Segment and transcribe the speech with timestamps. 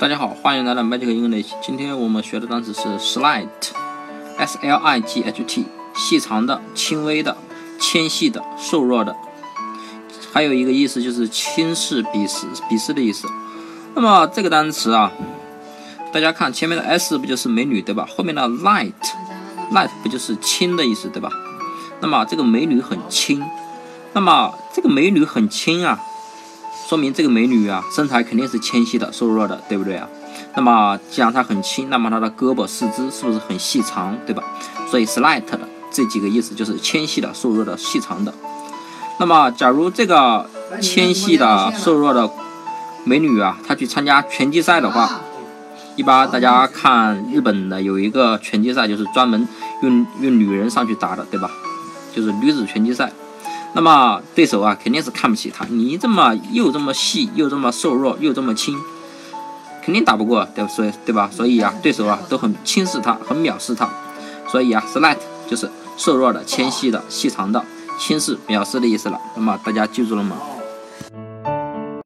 [0.00, 1.48] 大家好，欢迎来到 Magic English。
[1.60, 7.36] 今天我们学的单词是 slight，s l i g h t，细长的、轻微的、
[7.78, 9.14] 纤细的、瘦弱的。
[10.32, 13.28] 还有一个意思就是轻视、鄙视、鄙视的意思。
[13.94, 15.12] 那么这个单词啊，
[16.10, 18.08] 大家看前面的 s 不就是美女对吧？
[18.16, 21.28] 后面的 light，light 不就是轻的意思对吧？
[22.00, 23.44] 那么这个美女很轻，
[24.14, 26.00] 那么这个美女很轻啊。
[26.90, 30.08] 说明这个美女啊，身材肯定是纤细的、瘦弱的，对不对啊？
[30.56, 34.42] 那么既然她很轻，那么她的胳膊、四肢是不是很细长，对吧？
[34.88, 35.60] 所以 slight 的
[35.92, 38.34] 这几个意思就是纤细的、瘦弱的、细长的。
[39.20, 40.50] 那么假如这个
[40.80, 42.28] 纤细的、瘦弱的
[43.04, 45.20] 美女啊，她去参加拳击赛的话，
[45.94, 49.46] 一般大家看日本的有一个拳击赛，就是专门
[49.82, 51.52] 用用女人上去打的，对吧？
[52.12, 53.12] 就是女子拳击赛。
[53.72, 55.64] 那么对手啊，肯定是看不起他。
[55.66, 58.76] 你这么又这么细，又这么瘦弱，又这么轻，
[59.84, 61.30] 肯定打不过，对所以对吧？
[61.32, 63.88] 所以啊，对手啊都很轻视他，很藐视他。
[64.48, 67.64] 所以啊，slight 就是瘦弱的、纤细的、细长的、
[67.98, 69.20] 轻视、藐视的意思了。
[69.36, 70.36] 那么大家记住了吗？